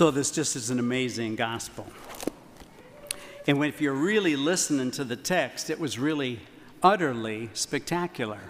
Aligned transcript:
So, 0.00 0.10
this 0.10 0.30
just 0.30 0.56
is 0.56 0.70
an 0.70 0.78
amazing 0.78 1.36
gospel. 1.36 1.86
And 3.46 3.62
if 3.62 3.82
you're 3.82 3.92
really 3.92 4.34
listening 4.34 4.90
to 4.92 5.04
the 5.04 5.14
text, 5.14 5.68
it 5.68 5.78
was 5.78 5.98
really 5.98 6.40
utterly 6.82 7.50
spectacular. 7.52 8.40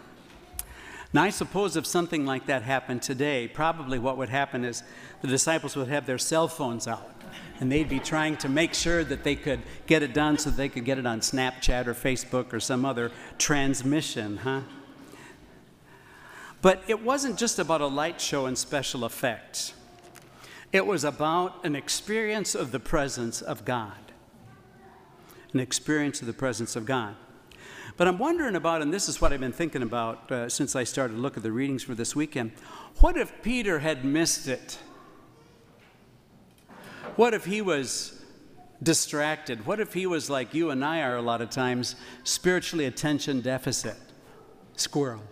Now, 1.12 1.24
I 1.24 1.30
suppose 1.30 1.76
if 1.76 1.86
something 1.86 2.24
like 2.24 2.46
that 2.46 2.62
happened 2.62 3.02
today, 3.02 3.48
probably 3.48 3.98
what 3.98 4.16
would 4.16 4.28
happen 4.28 4.64
is 4.64 4.84
the 5.22 5.26
disciples 5.26 5.74
would 5.74 5.88
have 5.88 6.06
their 6.06 6.18
cell 6.18 6.46
phones 6.46 6.86
out 6.86 7.10
and 7.58 7.72
they'd 7.72 7.88
be 7.88 7.98
trying 7.98 8.37
to 8.37 8.48
make 8.48 8.72
sure 8.72 9.03
that 9.03 9.24
they 9.24 9.35
could 9.35 9.58
get 9.88 10.04
it 10.04 10.14
done 10.14 10.38
so 10.38 10.51
they 10.51 10.69
could 10.69 10.85
get 10.85 10.98
it 10.98 11.06
on 11.06 11.19
Snapchat 11.19 11.88
or 11.88 11.94
Facebook 11.94 12.53
or 12.53 12.60
some 12.60 12.85
other 12.85 13.10
transmission, 13.38 14.37
huh? 14.37 14.60
But 16.62 16.84
it 16.87 17.02
wasn't 17.02 17.41
just 17.41 17.59
about 17.59 17.80
a 17.80 17.88
light 17.88 18.20
show 18.20 18.46
and 18.46 18.56
special 18.56 19.05
effects. 19.05 19.73
It 20.73 20.87
was 20.87 21.05
about 21.05 21.64
an 21.64 21.74
experience 21.74 22.54
of 22.54 22.70
the 22.70 22.80
presence 22.80 23.42
of 23.42 23.64
God. 23.64 24.12
An 25.52 25.60
experience 25.60 26.20
of 26.20 26.26
the 26.26 26.32
presence 26.32 26.76
of 26.76 26.86
God. 26.86 27.16
But 27.96 28.06
I'm 28.06 28.18
wondering 28.18 28.54
about, 28.54 28.80
and 28.80 28.95
this 28.95 29.09
is 29.09 29.20
what 29.20 29.32
I've 29.32 29.40
been 29.40 29.52
thinking 29.52 29.82
about 29.82 30.30
uh, 30.30 30.48
since 30.48 30.76
I 30.76 30.84
started 30.84 31.14
to 31.14 31.20
look 31.20 31.36
at 31.36 31.42
the 31.42 31.52
readings 31.52 31.82
for 31.82 31.95
this 31.95 32.14
weekend. 32.14 32.52
What 33.00 33.16
if 33.16 33.42
Peter 33.42 33.80
had 33.80 34.04
missed 34.04 34.46
it? 34.46 34.78
What 37.16 37.34
if 37.34 37.45
he 37.45 37.60
was 37.60 38.23
distracted? 38.82 39.66
What 39.66 39.80
if 39.80 39.92
he 39.92 40.06
was 40.06 40.30
like 40.30 40.54
you 40.54 40.70
and 40.70 40.84
I 40.84 41.02
are 41.02 41.16
a 41.16 41.23
lot 41.23 41.42
of 41.42 41.50
times, 41.50 41.96
spiritually 42.23 42.87
attention 42.87 43.40
deficit? 43.40 43.96
Squirrel. 44.76 45.23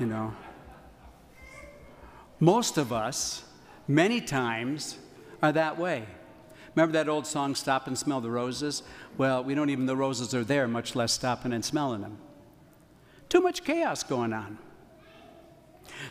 You 0.00 0.06
know? 0.06 0.34
Most 2.40 2.76
of 2.76 2.92
us, 2.92 3.44
many 3.88 4.20
times, 4.20 4.98
are 5.42 5.52
that 5.52 5.78
way. 5.78 6.04
Remember 6.74 6.92
that 6.92 7.08
old 7.08 7.26
song, 7.26 7.54
Stop 7.54 7.88
and 7.88 7.98
Smell 7.98 8.20
the 8.20 8.30
Roses? 8.30 8.82
Well, 9.16 9.42
we 9.42 9.54
don't 9.54 9.70
even 9.70 9.86
the 9.86 9.96
roses 9.96 10.34
are 10.34 10.44
there, 10.44 10.68
much 10.68 10.94
less 10.94 11.12
stopping 11.12 11.52
and 11.52 11.64
smelling 11.64 12.02
them. 12.02 12.18
Too 13.28 13.40
much 13.40 13.64
chaos 13.64 14.02
going 14.04 14.32
on. 14.32 14.58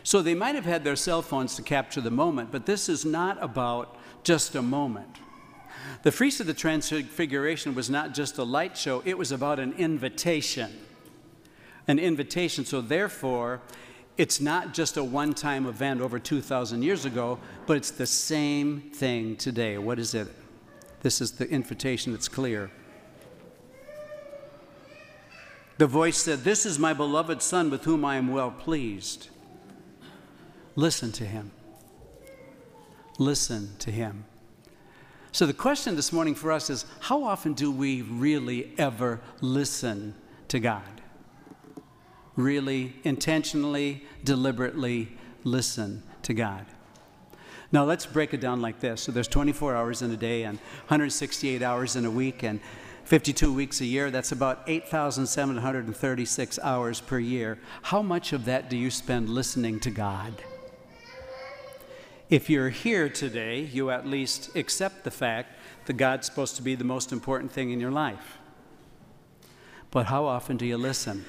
So 0.02 0.20
they 0.20 0.34
might 0.34 0.54
have 0.54 0.64
had 0.64 0.84
their 0.84 0.96
cell 0.96 1.22
phones 1.22 1.54
to 1.56 1.62
capture 1.62 2.00
the 2.00 2.10
moment, 2.10 2.52
but 2.52 2.66
this 2.66 2.88
is 2.88 3.04
not 3.04 3.42
about 3.42 3.96
just 4.24 4.54
a 4.54 4.62
moment. 4.62 5.18
The 6.02 6.12
Feast 6.12 6.40
of 6.40 6.46
the 6.46 6.54
Transfiguration 6.54 7.74
was 7.74 7.88
not 7.88 8.12
just 8.12 8.38
a 8.38 8.44
light 8.44 8.76
show, 8.76 9.02
it 9.04 9.16
was 9.16 9.32
about 9.32 9.58
an 9.58 9.72
invitation. 9.74 10.70
An 11.86 11.98
invitation. 11.98 12.64
So, 12.66 12.80
therefore, 12.80 13.62
it's 14.18 14.40
not 14.40 14.74
just 14.74 14.96
a 14.96 15.04
one 15.04 15.32
time 15.32 15.66
event 15.66 16.00
over 16.00 16.18
2,000 16.18 16.82
years 16.82 17.04
ago, 17.04 17.38
but 17.66 17.76
it's 17.76 17.92
the 17.92 18.06
same 18.06 18.80
thing 18.80 19.36
today. 19.36 19.78
What 19.78 19.98
is 20.00 20.12
it? 20.12 20.28
This 21.02 21.20
is 21.20 21.32
the 21.32 21.48
invitation 21.48 22.12
that's 22.12 22.28
clear. 22.28 22.70
The 25.78 25.86
voice 25.86 26.18
said, 26.18 26.40
This 26.40 26.66
is 26.66 26.78
my 26.78 26.92
beloved 26.92 27.40
Son 27.40 27.70
with 27.70 27.84
whom 27.84 28.04
I 28.04 28.16
am 28.16 28.32
well 28.32 28.50
pleased. 28.50 29.28
Listen 30.74 31.12
to 31.12 31.24
him. 31.24 31.52
Listen 33.18 33.70
to 33.78 33.92
him. 33.92 34.24
So, 35.30 35.46
the 35.46 35.52
question 35.52 35.94
this 35.94 36.12
morning 36.12 36.34
for 36.34 36.50
us 36.50 36.70
is 36.70 36.84
how 37.00 37.22
often 37.22 37.52
do 37.52 37.70
we 37.70 38.02
really 38.02 38.72
ever 38.78 39.20
listen 39.40 40.14
to 40.48 40.58
God? 40.58 40.97
Really, 42.38 42.94
intentionally, 43.02 44.04
deliberately 44.22 45.08
listen 45.42 46.04
to 46.22 46.32
God. 46.32 46.66
Now, 47.72 47.82
let's 47.82 48.06
break 48.06 48.32
it 48.32 48.40
down 48.40 48.62
like 48.62 48.78
this. 48.78 49.00
So, 49.00 49.10
there's 49.10 49.26
24 49.26 49.74
hours 49.74 50.02
in 50.02 50.12
a 50.12 50.16
day 50.16 50.44
and 50.44 50.58
168 50.86 51.62
hours 51.62 51.96
in 51.96 52.04
a 52.04 52.10
week 52.12 52.44
and 52.44 52.60
52 53.02 53.52
weeks 53.52 53.80
a 53.80 53.86
year. 53.86 54.12
That's 54.12 54.30
about 54.30 54.62
8,736 54.68 56.60
hours 56.62 57.00
per 57.00 57.18
year. 57.18 57.58
How 57.82 58.02
much 58.02 58.32
of 58.32 58.44
that 58.44 58.70
do 58.70 58.76
you 58.76 58.92
spend 58.92 59.28
listening 59.28 59.80
to 59.80 59.90
God? 59.90 60.32
If 62.30 62.48
you're 62.48 62.68
here 62.68 63.08
today, 63.08 63.62
you 63.62 63.90
at 63.90 64.06
least 64.06 64.54
accept 64.54 65.02
the 65.02 65.10
fact 65.10 65.58
that 65.86 65.94
God's 65.94 66.28
supposed 66.28 66.54
to 66.54 66.62
be 66.62 66.76
the 66.76 66.84
most 66.84 67.10
important 67.10 67.50
thing 67.50 67.72
in 67.72 67.80
your 67.80 67.90
life. 67.90 68.38
But 69.90 70.06
how 70.06 70.24
often 70.24 70.56
do 70.56 70.66
you 70.66 70.76
listen? 70.76 71.24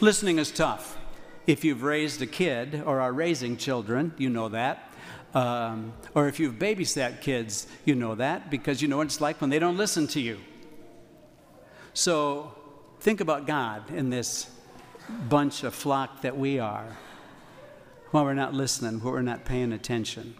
Listening 0.00 0.38
is 0.38 0.50
tough. 0.50 0.98
If 1.46 1.64
you've 1.64 1.82
raised 1.82 2.22
a 2.22 2.26
kid 2.26 2.82
or 2.86 3.00
are 3.00 3.12
raising 3.12 3.56
children, 3.56 4.14
you 4.16 4.30
know 4.30 4.48
that. 4.48 4.92
Um, 5.34 5.92
or 6.14 6.28
if 6.28 6.38
you've 6.38 6.54
babysat 6.54 7.20
kids, 7.20 7.66
you 7.84 7.94
know 7.94 8.14
that 8.14 8.50
because 8.50 8.82
you 8.82 8.88
know 8.88 8.98
what 8.98 9.06
it's 9.06 9.20
like 9.20 9.40
when 9.40 9.50
they 9.50 9.58
don't 9.58 9.76
listen 9.76 10.06
to 10.08 10.20
you. 10.20 10.38
So 11.94 12.54
think 13.00 13.20
about 13.20 13.46
God 13.46 13.90
in 13.90 14.10
this 14.10 14.50
bunch 15.28 15.64
of 15.64 15.74
flock 15.74 16.22
that 16.22 16.36
we 16.36 16.58
are 16.58 16.96
while 18.10 18.24
we're 18.24 18.34
not 18.34 18.54
listening, 18.54 19.00
while 19.00 19.14
we're 19.14 19.22
not 19.22 19.44
paying 19.44 19.72
attention. 19.72 20.34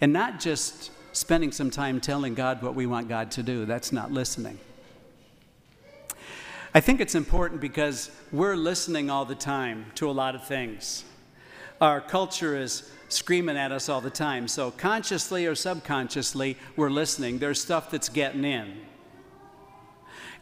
And 0.00 0.12
not 0.12 0.40
just 0.40 0.90
spending 1.12 1.52
some 1.52 1.70
time 1.70 2.00
telling 2.00 2.34
God 2.34 2.62
what 2.62 2.74
we 2.74 2.86
want 2.86 3.08
God 3.08 3.30
to 3.32 3.42
do, 3.42 3.66
that's 3.66 3.92
not 3.92 4.10
listening. 4.10 4.58
I 6.74 6.80
think 6.80 7.00
it's 7.00 7.14
important 7.14 7.60
because 7.60 8.10
we're 8.30 8.56
listening 8.56 9.10
all 9.10 9.26
the 9.26 9.34
time 9.34 9.86
to 9.96 10.08
a 10.08 10.12
lot 10.12 10.34
of 10.34 10.44
things. 10.44 11.04
Our 11.82 12.00
culture 12.00 12.56
is 12.56 12.90
screaming 13.10 13.58
at 13.58 13.72
us 13.72 13.90
all 13.90 14.00
the 14.00 14.08
time. 14.08 14.48
So, 14.48 14.70
consciously 14.70 15.44
or 15.44 15.54
subconsciously, 15.54 16.56
we're 16.76 16.88
listening. 16.88 17.38
There's 17.38 17.60
stuff 17.60 17.90
that's 17.90 18.08
getting 18.08 18.44
in. 18.44 18.80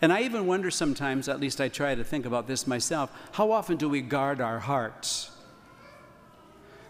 And 0.01 0.13
I 0.13 0.23
even 0.23 0.47
wonder 0.47 0.71
sometimes, 0.71 1.29
at 1.29 1.41
least 1.41 1.61
I 1.61 1.69
try 1.69 1.97
to 1.97 2.05
think 2.05 2.25
about 2.25 2.47
this 2.47 2.67
myself, 2.67 3.11
how 3.33 3.51
often 3.51 3.77
do 3.77 3.89
we 3.89 4.01
guard 4.01 4.41
our 4.41 4.61
hearts? 4.61 5.33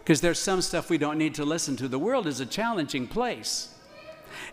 Because 0.03 0.21
there's 0.21 0.39
some 0.39 0.61
stuff 0.61 0.89
we 0.89 0.99
don't 0.99 1.17
need 1.17 1.35
to 1.35 1.45
listen 1.45 1.75
to. 1.77 1.87
The 1.87 1.99
world 1.99 2.27
is 2.27 2.39
a 2.39 2.45
challenging 2.45 3.07
place. 3.07 3.70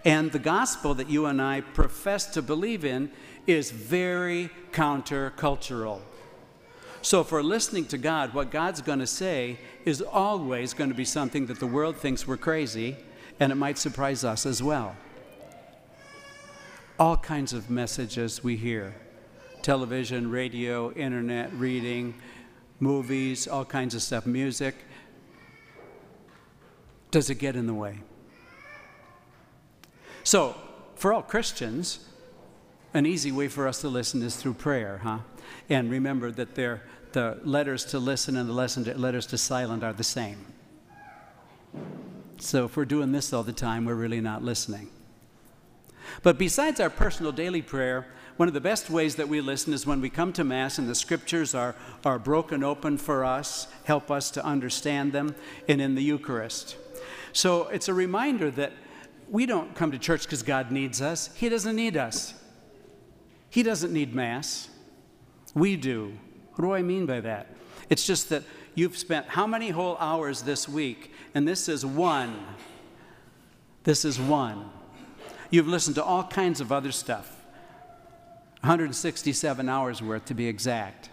And 0.04 0.32
the 0.32 0.38
gospel 0.38 0.94
that 0.94 1.08
you 1.08 1.26
and 1.26 1.40
I 1.40 1.60
profess 1.60 2.26
to 2.34 2.42
believe 2.42 2.84
in 2.84 3.10
is 3.46 3.70
very 3.70 4.50
countercultural. 4.72 6.00
So, 7.00 7.26
we're 7.30 7.42
listening 7.42 7.86
to 7.86 7.98
God, 7.98 8.34
what 8.34 8.50
God's 8.50 8.82
going 8.82 8.98
to 8.98 9.06
say 9.06 9.58
is 9.84 10.02
always 10.02 10.74
going 10.74 10.90
to 10.90 10.96
be 10.96 11.04
something 11.04 11.46
that 11.46 11.60
the 11.60 11.66
world 11.66 11.96
thinks 11.96 12.26
we're 12.26 12.36
crazy, 12.36 12.96
and 13.38 13.52
it 13.52 13.54
might 13.54 13.78
surprise 13.78 14.24
us 14.24 14.44
as 14.44 14.62
well. 14.62 14.96
All 16.98 17.16
kinds 17.16 17.52
of 17.52 17.70
messages 17.70 18.42
we 18.42 18.56
hear 18.56 18.94
television, 19.62 20.30
radio, 20.30 20.92
internet, 20.92 21.52
reading, 21.52 22.14
movies, 22.80 23.46
all 23.46 23.64
kinds 23.64 23.94
of 23.94 24.02
stuff, 24.02 24.26
music. 24.26 24.74
Does 27.10 27.30
it 27.30 27.36
get 27.36 27.56
in 27.56 27.66
the 27.66 27.74
way? 27.74 28.00
So, 30.28 30.54
for 30.96 31.14
all 31.14 31.22
Christians, 31.22 32.00
an 32.92 33.06
easy 33.06 33.32
way 33.32 33.48
for 33.48 33.66
us 33.66 33.80
to 33.80 33.88
listen 33.88 34.22
is 34.22 34.36
through 34.36 34.52
prayer, 34.52 35.00
huh? 35.02 35.20
And 35.70 35.90
remember 35.90 36.30
that 36.32 36.54
the 36.54 37.40
letters 37.44 37.86
to 37.86 37.98
listen 37.98 38.36
and 38.36 38.46
the 38.46 38.52
letters 38.52 39.24
to 39.24 39.38
silent 39.38 39.82
are 39.82 39.94
the 39.94 40.04
same. 40.04 40.44
So 42.40 42.66
if 42.66 42.76
we're 42.76 42.84
doing 42.84 43.10
this 43.10 43.32
all 43.32 43.42
the 43.42 43.54
time, 43.54 43.86
we're 43.86 43.94
really 43.94 44.20
not 44.20 44.44
listening. 44.44 44.90
But 46.22 46.36
besides 46.36 46.78
our 46.78 46.90
personal 46.90 47.32
daily 47.32 47.62
prayer, 47.62 48.06
one 48.36 48.48
of 48.48 48.54
the 48.54 48.60
best 48.60 48.90
ways 48.90 49.16
that 49.16 49.30
we 49.30 49.40
listen 49.40 49.72
is 49.72 49.86
when 49.86 50.02
we 50.02 50.10
come 50.10 50.34
to 50.34 50.44
Mass 50.44 50.78
and 50.78 50.90
the 50.90 50.94
scriptures 50.94 51.54
are, 51.54 51.74
are 52.04 52.18
broken 52.18 52.62
open 52.62 52.98
for 52.98 53.24
us, 53.24 53.66
help 53.84 54.10
us 54.10 54.30
to 54.32 54.44
understand 54.44 55.14
them, 55.14 55.34
and 55.68 55.80
in 55.80 55.94
the 55.94 56.02
Eucharist. 56.02 56.76
So 57.32 57.68
it's 57.68 57.88
a 57.88 57.94
reminder 57.94 58.50
that 58.50 58.74
we 59.30 59.46
don't 59.46 59.74
come 59.74 59.92
to 59.92 59.98
church 59.98 60.22
because 60.22 60.42
God 60.42 60.70
needs 60.70 61.00
us, 61.00 61.30
He 61.34 61.48
doesn't 61.48 61.76
need 61.76 61.96
us. 61.96 62.34
He 63.50 63.62
doesn't 63.62 63.92
need 63.92 64.14
Mass. 64.14 64.68
We 65.54 65.76
do. 65.76 66.12
What 66.54 66.64
do 66.64 66.74
I 66.74 66.82
mean 66.82 67.06
by 67.06 67.20
that? 67.20 67.46
It's 67.88 68.06
just 68.06 68.28
that 68.28 68.42
you've 68.74 68.96
spent 68.96 69.26
how 69.26 69.46
many 69.46 69.70
whole 69.70 69.96
hours 69.98 70.42
this 70.42 70.68
week, 70.68 71.12
and 71.34 71.48
this 71.48 71.68
is 71.68 71.84
one. 71.84 72.38
This 73.84 74.04
is 74.04 74.20
one. 74.20 74.70
You've 75.50 75.68
listened 75.68 75.94
to 75.96 76.04
all 76.04 76.24
kinds 76.24 76.60
of 76.60 76.72
other 76.72 76.92
stuff 76.92 77.34
167 78.60 79.68
hours 79.68 80.02
worth 80.02 80.24
to 80.26 80.34
be 80.34 80.48
exact. 80.48 81.10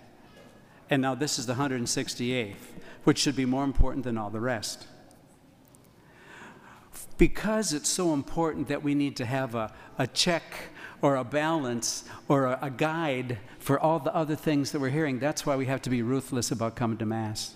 And 0.89 1.01
now 1.01 1.15
this 1.15 1.37
is 1.37 1.45
the 1.45 1.53
168th, 1.53 2.55
which 3.03 3.19
should 3.19 3.35
be 3.35 3.45
more 3.45 3.63
important 3.63 4.03
than 4.03 4.17
all 4.17 4.29
the 4.31 4.39
rest. 4.39 4.87
Because 7.17 7.73
it's 7.73 7.89
so 7.89 8.13
important 8.13 8.67
that 8.67 8.83
we 8.83 8.93
need 8.93 9.15
to 9.17 9.25
have 9.25 9.55
a, 9.55 9.73
a 9.97 10.07
check 10.07 10.43
or 11.01 11.15
a 11.15 11.23
balance 11.23 12.03
or 12.27 12.45
a, 12.45 12.59
a 12.61 12.69
guide 12.69 13.37
for 13.59 13.79
all 13.79 13.99
the 13.99 14.13
other 14.13 14.35
things 14.35 14.71
that 14.71 14.79
we're 14.79 14.89
hearing. 14.89 15.19
That's 15.19 15.45
why 15.45 15.55
we 15.55 15.65
have 15.67 15.81
to 15.83 15.89
be 15.89 16.01
ruthless 16.01 16.51
about 16.51 16.75
coming 16.75 16.97
to 16.97 17.05
Mass. 17.05 17.55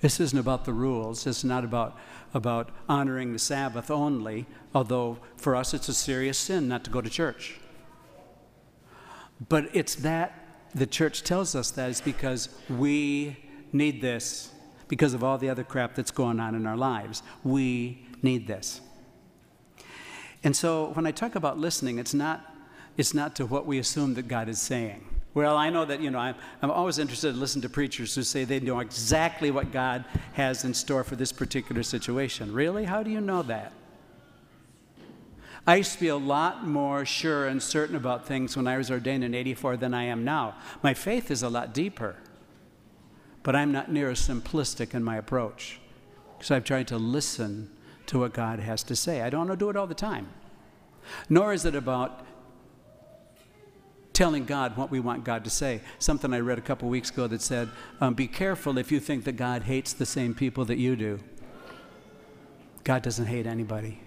This 0.00 0.20
isn't 0.20 0.38
about 0.38 0.64
the 0.64 0.72
rules. 0.72 1.26
It's 1.26 1.42
not 1.42 1.64
about, 1.64 1.98
about 2.32 2.70
honoring 2.88 3.32
the 3.32 3.38
Sabbath 3.38 3.90
only, 3.90 4.46
although 4.74 5.18
for 5.36 5.56
us 5.56 5.74
it's 5.74 5.88
a 5.88 5.94
serious 5.94 6.38
sin 6.38 6.68
not 6.68 6.84
to 6.84 6.90
go 6.90 7.00
to 7.00 7.10
church. 7.10 7.58
But 9.48 9.70
it's 9.72 9.96
that 9.96 10.34
the 10.74 10.86
church 10.86 11.22
tells 11.22 11.54
us 11.54 11.70
that 11.72 11.90
is 11.90 12.00
because 12.00 12.48
we 12.68 13.36
need 13.72 14.00
this 14.00 14.50
because 14.88 15.14
of 15.14 15.22
all 15.22 15.38
the 15.38 15.48
other 15.48 15.64
crap 15.64 15.94
that's 15.94 16.10
going 16.10 16.40
on 16.40 16.54
in 16.54 16.66
our 16.66 16.76
lives. 16.76 17.22
We 17.44 18.06
need 18.22 18.46
this. 18.46 18.80
And 20.44 20.54
so 20.56 20.90
when 20.94 21.06
I 21.06 21.10
talk 21.10 21.34
about 21.34 21.58
listening, 21.58 21.98
it's 21.98 22.14
not, 22.14 22.54
it's 22.96 23.14
not 23.14 23.36
to 23.36 23.46
what 23.46 23.66
we 23.66 23.78
assume 23.78 24.14
that 24.14 24.28
God 24.28 24.48
is 24.48 24.60
saying. 24.60 25.04
Well, 25.34 25.56
I 25.56 25.70
know 25.70 25.84
that, 25.84 26.00
you 26.00 26.10
know, 26.10 26.18
I'm, 26.18 26.34
I'm 26.62 26.70
always 26.70 26.98
interested 26.98 27.32
to 27.32 27.38
listen 27.38 27.62
to 27.62 27.68
preachers 27.68 28.14
who 28.14 28.22
say 28.22 28.44
they 28.44 28.60
know 28.60 28.80
exactly 28.80 29.50
what 29.50 29.72
God 29.72 30.04
has 30.32 30.64
in 30.64 30.74
store 30.74 31.04
for 31.04 31.16
this 31.16 31.32
particular 31.32 31.82
situation. 31.82 32.52
Really? 32.52 32.84
How 32.84 33.02
do 33.02 33.10
you 33.10 33.20
know 33.20 33.42
that? 33.42 33.72
I 35.66 35.76
used 35.76 35.92
to 35.92 36.00
be 36.00 36.08
a 36.08 36.16
lot 36.16 36.66
more 36.66 37.04
sure 37.04 37.46
and 37.46 37.62
certain 37.62 37.94
about 37.94 38.26
things 38.26 38.56
when 38.56 38.66
I 38.66 38.78
was 38.78 38.90
ordained 38.90 39.22
in 39.22 39.34
84 39.34 39.76
than 39.76 39.92
I 39.92 40.04
am 40.04 40.24
now. 40.24 40.54
My 40.82 40.94
faith 40.94 41.30
is 41.30 41.42
a 41.42 41.48
lot 41.50 41.74
deeper, 41.74 42.16
but 43.48 43.56
I'm 43.56 43.72
not 43.72 43.90
near 43.90 44.10
as 44.10 44.20
simplistic 44.20 44.92
in 44.92 45.02
my 45.02 45.16
approach 45.16 45.80
because 46.36 46.50
I've 46.50 46.64
tried 46.64 46.86
to 46.88 46.98
listen 46.98 47.70
to 48.04 48.18
what 48.18 48.34
God 48.34 48.60
has 48.60 48.82
to 48.82 48.94
say. 48.94 49.22
I 49.22 49.30
don't 49.30 49.58
do 49.58 49.70
it 49.70 49.76
all 49.76 49.86
the 49.86 49.94
time. 49.94 50.28
Nor 51.30 51.54
is 51.54 51.64
it 51.64 51.74
about 51.74 52.26
telling 54.12 54.44
God 54.44 54.76
what 54.76 54.90
we 54.90 55.00
want 55.00 55.24
God 55.24 55.44
to 55.44 55.50
say. 55.50 55.80
Something 55.98 56.34
I 56.34 56.40
read 56.40 56.58
a 56.58 56.60
couple 56.60 56.90
weeks 56.90 57.08
ago 57.08 57.26
that 57.26 57.40
said, 57.40 57.70
um, 58.02 58.12
Be 58.12 58.26
careful 58.26 58.76
if 58.76 58.92
you 58.92 59.00
think 59.00 59.24
that 59.24 59.36
God 59.36 59.62
hates 59.62 59.94
the 59.94 60.04
same 60.04 60.34
people 60.34 60.66
that 60.66 60.76
you 60.76 60.94
do. 60.94 61.18
God 62.84 63.00
doesn't 63.00 63.28
hate 63.28 63.46
anybody. 63.46 64.02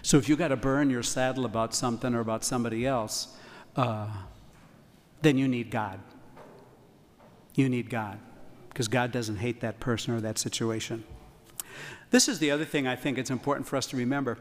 So 0.00 0.16
if 0.16 0.26
you 0.26 0.36
got 0.36 0.48
to 0.48 0.56
burn 0.56 0.88
your 0.88 1.02
saddle 1.02 1.44
about 1.44 1.74
something 1.74 2.14
or 2.14 2.20
about 2.20 2.44
somebody 2.44 2.86
else, 2.86 3.28
uh, 3.76 4.08
then 5.20 5.36
you 5.36 5.48
need 5.48 5.70
God. 5.70 6.00
You 7.56 7.68
need 7.68 7.90
God 7.90 8.20
because 8.76 8.88
God 8.88 9.10
doesn't 9.10 9.36
hate 9.36 9.62
that 9.62 9.80
person 9.80 10.12
or 10.12 10.20
that 10.20 10.36
situation. 10.36 11.02
This 12.10 12.28
is 12.28 12.40
the 12.40 12.50
other 12.50 12.66
thing 12.66 12.86
I 12.86 12.94
think 12.94 13.16
it's 13.16 13.30
important 13.30 13.66
for 13.66 13.76
us 13.76 13.86
to 13.86 13.96
remember 13.96 14.36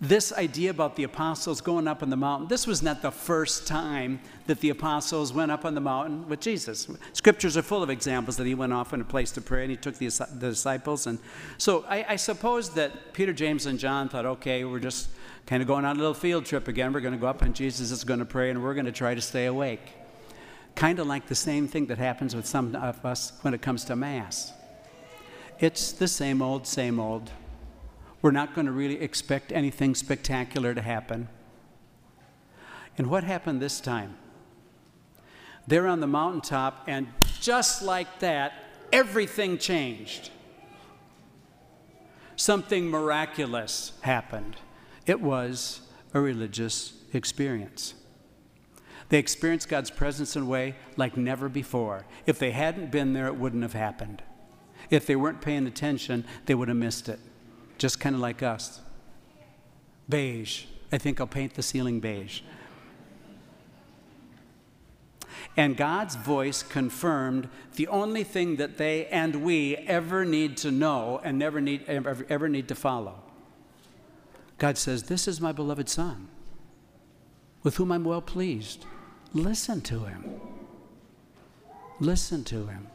this 0.00 0.32
idea 0.32 0.70
about 0.70 0.94
the 0.94 1.02
apostles 1.02 1.60
going 1.60 1.88
up 1.88 2.02
on 2.02 2.10
the 2.10 2.16
mountain, 2.16 2.46
this 2.46 2.68
was 2.68 2.82
not 2.82 3.02
the 3.02 3.10
first 3.10 3.66
time 3.66 4.20
that 4.46 4.60
the 4.60 4.70
apostles 4.70 5.32
went 5.32 5.50
up 5.50 5.64
on 5.64 5.74
the 5.74 5.80
mountain 5.80 6.28
with 6.28 6.38
Jesus. 6.38 6.88
Scriptures 7.12 7.56
are 7.56 7.62
full 7.62 7.82
of 7.82 7.90
examples 7.90 8.36
that 8.36 8.46
he 8.46 8.54
went 8.54 8.72
off 8.72 8.92
in 8.92 9.00
a 9.00 9.04
place 9.04 9.32
to 9.32 9.40
pray 9.40 9.62
and 9.62 9.70
he 9.72 9.76
took 9.76 9.96
the, 9.96 10.06
the 10.34 10.50
disciples. 10.50 11.08
And 11.08 11.18
so 11.58 11.84
I, 11.88 12.06
I, 12.10 12.16
suppose 12.16 12.70
that 12.74 13.12
Peter, 13.12 13.32
James, 13.32 13.66
and 13.66 13.76
John 13.76 14.08
thought, 14.08 14.24
okay, 14.24 14.64
we're 14.64 14.78
just 14.78 15.08
kind 15.46 15.62
of 15.62 15.66
going 15.66 15.84
on 15.84 15.96
a 15.96 15.98
little 15.98 16.14
field 16.14 16.44
trip 16.44 16.68
again. 16.68 16.92
We're 16.92 17.00
going 17.00 17.14
to 17.14 17.18
go 17.18 17.26
up 17.26 17.42
and 17.42 17.52
Jesus 17.52 17.90
is 17.90 18.04
going 18.04 18.20
to 18.20 18.26
pray 18.26 18.50
and 18.50 18.62
we're 18.62 18.74
going 18.74 18.86
to 18.86 18.92
try 18.92 19.16
to 19.16 19.20
stay 19.20 19.46
awake. 19.46 19.97
Kind 20.78 21.00
of 21.00 21.08
like 21.08 21.26
the 21.26 21.34
same 21.34 21.66
thing 21.66 21.86
that 21.86 21.98
happens 21.98 22.36
with 22.36 22.46
some 22.46 22.76
of 22.76 23.04
us 23.04 23.32
when 23.42 23.52
it 23.52 23.60
comes 23.60 23.84
to 23.86 23.96
Mass. 23.96 24.52
It's 25.58 25.90
the 25.90 26.06
same 26.06 26.40
old, 26.40 26.68
same 26.68 27.00
old. 27.00 27.32
We're 28.22 28.30
not 28.30 28.54
going 28.54 28.68
to 28.68 28.72
really 28.72 29.00
expect 29.00 29.50
anything 29.50 29.96
spectacular 29.96 30.74
to 30.74 30.80
happen. 30.80 31.28
And 32.96 33.08
what 33.08 33.24
happened 33.24 33.60
this 33.60 33.80
time? 33.80 34.18
They're 35.66 35.88
on 35.88 35.98
the 35.98 36.06
mountaintop, 36.06 36.84
and 36.86 37.08
just 37.40 37.82
like 37.82 38.20
that, 38.20 38.52
everything 38.92 39.58
changed. 39.58 40.30
Something 42.36 42.88
miraculous 42.88 43.94
happened. 44.02 44.54
It 45.06 45.20
was 45.20 45.80
a 46.14 46.20
religious 46.20 46.92
experience. 47.12 47.94
They 49.08 49.18
experienced 49.18 49.68
God's 49.68 49.90
presence 49.90 50.36
in 50.36 50.42
a 50.42 50.46
way 50.46 50.74
like 50.96 51.16
never 51.16 51.48
before. 51.48 52.06
If 52.26 52.38
they 52.38 52.50
hadn't 52.50 52.90
been 52.90 53.14
there, 53.14 53.26
it 53.26 53.36
wouldn't 53.36 53.62
have 53.62 53.72
happened. 53.72 54.22
If 54.90 55.06
they 55.06 55.16
weren't 55.16 55.40
paying 55.40 55.66
attention, 55.66 56.24
they 56.46 56.54
would 56.54 56.68
have 56.68 56.76
missed 56.76 57.08
it 57.08 57.20
just 57.78 58.00
kind 58.00 58.14
of 58.14 58.20
like 58.20 58.42
us. 58.42 58.80
Beige. 60.08 60.64
I 60.90 60.98
think 60.98 61.20
I'll 61.20 61.26
paint 61.26 61.54
the 61.54 61.62
ceiling 61.62 62.00
beige. 62.00 62.40
And 65.56 65.76
God's 65.76 66.16
voice 66.16 66.62
confirmed 66.62 67.48
the 67.74 67.88
only 67.88 68.24
thing 68.24 68.56
that 68.56 68.78
they 68.78 69.06
and 69.06 69.36
we 69.36 69.76
ever 69.76 70.24
need 70.24 70.56
to 70.58 70.70
know 70.70 71.20
and 71.24 71.38
never 71.38 71.60
need, 71.60 71.84
ever, 71.86 72.26
ever 72.28 72.48
need 72.48 72.68
to 72.68 72.74
follow. 72.74 73.22
God 74.56 74.78
says, 74.78 75.04
This 75.04 75.28
is 75.28 75.40
my 75.40 75.52
beloved 75.52 75.88
Son, 75.88 76.28
with 77.62 77.76
whom 77.76 77.92
I'm 77.92 78.04
well 78.04 78.22
pleased. 78.22 78.86
Listen 79.34 79.80
to 79.82 80.04
him. 80.04 80.40
Listen 82.00 82.44
to 82.44 82.66
him. 82.66 82.88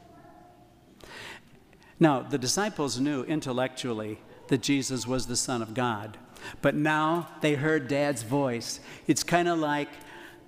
Now, 1.99 2.21
the 2.21 2.37
disciples 2.37 2.99
knew 2.99 3.23
intellectually 3.23 4.19
that 4.47 4.61
Jesus 4.61 5.07
was 5.07 5.27
the 5.27 5.35
Son 5.35 5.61
of 5.61 5.73
God. 5.73 6.17
But 6.61 6.75
now 6.75 7.29
they 7.41 7.55
heard 7.55 7.87
Dad's 7.87 8.23
voice. 8.23 8.79
It's 9.07 9.23
kind 9.23 9.47
of 9.47 9.59
like 9.59 9.89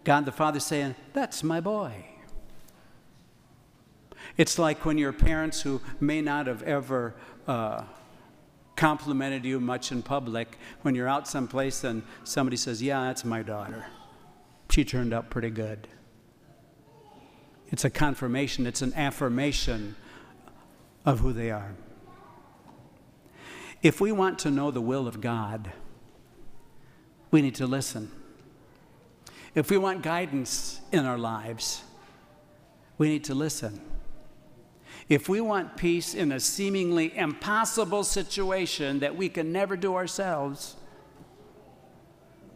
God 0.03 0.25
the 0.25 0.31
Father 0.31 0.59
saying, 0.59 0.95
That's 1.13 1.43
my 1.43 1.61
boy. 1.61 2.05
It's 4.37 4.59
like 4.59 4.85
when 4.85 4.97
your 4.97 5.13
parents, 5.13 5.61
who 5.61 5.81
may 6.01 6.21
not 6.21 6.47
have 6.47 6.61
ever 6.63 7.15
uh, 7.47 7.83
complimented 8.75 9.45
you 9.45 9.61
much 9.61 9.91
in 9.91 10.01
public, 10.01 10.57
when 10.81 10.93
you're 10.93 11.07
out 11.07 11.27
someplace 11.27 11.83
and 11.83 12.03
somebody 12.23 12.57
says, 12.57 12.83
Yeah, 12.83 13.05
that's 13.05 13.23
my 13.23 13.41
daughter. 13.41 13.85
She 14.75 14.83
turned 14.83 15.13
out 15.13 15.29
pretty 15.29 15.51
good. 15.51 15.87
It's 17.69 17.85
a 17.85 17.89
confirmation, 17.89 18.67
it's 18.67 18.81
an 18.81 18.93
affirmation 18.93 19.95
of 21.05 21.21
who 21.21 21.31
they 21.31 21.49
are. 21.49 21.73
If 23.81 24.01
we 24.01 24.11
want 24.11 24.37
to 24.39 24.51
know 24.51 24.71
the 24.71 24.81
will 24.81 25.07
of 25.07 25.21
God, 25.21 25.71
we 27.31 27.41
need 27.41 27.55
to 27.55 27.65
listen. 27.65 28.11
If 29.53 29.71
we 29.71 29.77
want 29.77 30.01
guidance 30.01 30.81
in 30.91 31.05
our 31.05 31.17
lives, 31.17 31.81
we 32.97 33.07
need 33.07 33.23
to 33.23 33.33
listen. 33.33 33.79
If 35.07 35.29
we 35.29 35.39
want 35.39 35.77
peace 35.77 36.13
in 36.13 36.33
a 36.33 36.39
seemingly 36.41 37.15
impossible 37.15 38.03
situation 38.03 38.99
that 38.99 39.15
we 39.15 39.29
can 39.29 39.53
never 39.53 39.77
do 39.77 39.95
ourselves, 39.95 40.75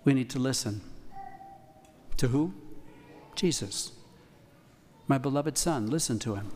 we 0.04 0.14
need 0.14 0.30
to 0.32 0.40
listen. 0.40 0.82
To 2.20 2.28
who? 2.28 2.54
Jesus, 3.34 3.94
my 5.08 5.18
beloved 5.18 5.58
Son. 5.58 5.90
Listen 5.90 6.20
to 6.20 6.36
him. 6.36 6.52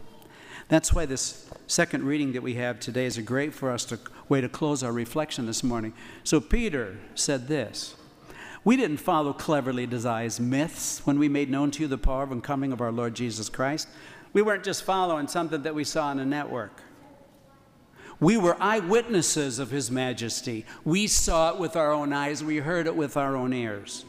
That's 0.67 0.91
why 0.91 1.05
this 1.05 1.49
second 1.67 2.03
reading 2.03 2.33
that 2.33 2.43
we 2.43 2.55
have 2.55 2.81
today 2.81 3.05
is 3.05 3.17
a 3.17 3.21
great 3.21 3.53
for 3.53 3.71
us 3.71 3.85
to 3.85 3.99
way 4.27 4.41
to 4.41 4.49
close 4.49 4.83
our 4.83 4.91
reflection 4.91 5.45
this 5.45 5.63
morning. 5.63 5.93
So 6.25 6.41
Peter 6.41 6.97
said 7.15 7.47
this 7.47 7.95
We 8.65 8.75
didn't 8.75 8.97
follow 8.97 9.31
cleverly 9.31 9.87
devised 9.87 10.41
myths 10.41 10.99
when 11.05 11.17
we 11.17 11.29
made 11.29 11.49
known 11.49 11.71
to 11.71 11.83
you 11.83 11.87
the 11.87 11.97
power 11.97 12.23
and 12.23 12.43
coming 12.43 12.73
of 12.73 12.81
our 12.81 12.91
Lord 12.91 13.15
Jesus 13.15 13.47
Christ. 13.47 13.87
We 14.33 14.41
weren't 14.41 14.65
just 14.65 14.83
following 14.83 15.29
something 15.29 15.63
that 15.63 15.75
we 15.75 15.85
saw 15.85 16.07
on 16.07 16.19
a 16.19 16.25
network. 16.25 16.81
We 18.19 18.35
were 18.35 18.61
eyewitnesses 18.61 19.59
of 19.59 19.71
His 19.71 19.89
majesty. 19.89 20.65
We 20.83 21.07
saw 21.07 21.53
it 21.53 21.57
with 21.57 21.77
our 21.77 21.93
own 21.93 22.11
eyes, 22.11 22.43
we 22.43 22.57
heard 22.57 22.85
it 22.85 22.97
with 22.97 23.15
our 23.15 23.37
own 23.37 23.53
ears. 23.53 24.03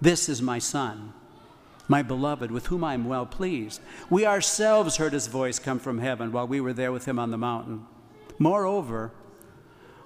This 0.00 0.28
is 0.28 0.40
my 0.40 0.58
son, 0.58 1.12
my 1.88 2.02
beloved, 2.02 2.50
with 2.50 2.68
whom 2.68 2.84
I 2.84 2.94
am 2.94 3.06
well 3.06 3.26
pleased. 3.26 3.80
We 4.08 4.24
ourselves 4.24 4.96
heard 4.96 5.12
his 5.12 5.26
voice 5.26 5.58
come 5.58 5.78
from 5.78 5.98
heaven 5.98 6.30
while 6.30 6.46
we 6.46 6.60
were 6.60 6.72
there 6.72 6.92
with 6.92 7.06
him 7.06 7.18
on 7.18 7.30
the 7.30 7.38
mountain. 7.38 7.86
Moreover, 8.38 9.12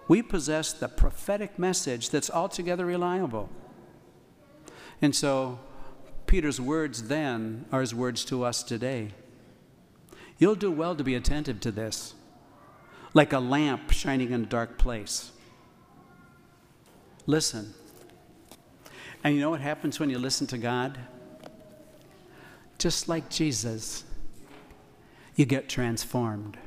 we 0.08 0.22
possess 0.22 0.72
the 0.72 0.88
prophetic 0.88 1.58
message 1.58 2.10
that's 2.10 2.30
altogether 2.30 2.86
reliable. 2.86 3.50
And 5.02 5.14
so, 5.14 5.58
Peter's 6.26 6.60
words 6.60 7.08
then 7.08 7.66
are 7.70 7.80
his 7.80 7.94
words 7.94 8.24
to 8.26 8.44
us 8.44 8.62
today. 8.62 9.10
You'll 10.38 10.54
do 10.54 10.70
well 10.70 10.96
to 10.96 11.04
be 11.04 11.14
attentive 11.14 11.60
to 11.60 11.70
this, 11.70 12.14
like 13.12 13.32
a 13.32 13.38
lamp 13.38 13.90
shining 13.90 14.32
in 14.32 14.44
a 14.44 14.46
dark 14.46 14.78
place. 14.78 15.32
Listen. 17.26 17.74
And 19.24 19.34
you 19.34 19.40
know 19.40 19.50
what 19.50 19.60
happens 19.60 20.00
when 20.00 20.10
you 20.10 20.18
listen 20.18 20.46
to 20.48 20.58
God? 20.58 20.98
Just 22.78 23.08
like 23.08 23.28
Jesus, 23.30 24.04
you 25.36 25.46
get 25.46 25.68
transformed. 25.68 26.58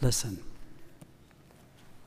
Listen. 0.00 0.42